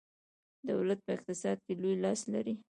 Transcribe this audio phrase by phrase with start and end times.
[0.69, 2.53] دولت په اقتصاد کې لوی لاس لري.